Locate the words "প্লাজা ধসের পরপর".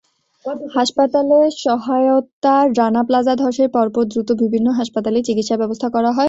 3.07-4.03